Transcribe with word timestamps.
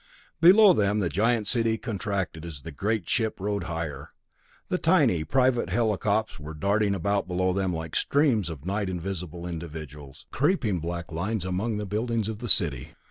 Below 0.39 0.73
them 0.73 0.97
the 0.97 1.09
giant 1.09 1.45
city 1.47 1.77
contracted 1.77 2.43
as 2.43 2.61
the 2.63 2.71
great 2.71 3.07
ship 3.07 3.39
rode 3.39 3.65
higher. 3.65 4.13
The 4.67 4.79
tiny 4.79 5.23
private 5.23 5.69
helicops 5.69 6.39
were 6.39 6.55
darting 6.55 6.95
about 6.95 7.27
below 7.27 7.53
them 7.53 7.71
like 7.71 7.95
streams 7.95 8.49
of 8.49 8.65
nigh 8.65 8.81
invisible 8.81 9.45
individuals, 9.45 10.25
creeping 10.31 10.79
black 10.79 11.11
lines 11.11 11.45
among 11.45 11.77
the 11.77 11.85
buildings 11.85 12.27
of 12.27 12.39
the 12.39 12.49
city. 12.49 12.95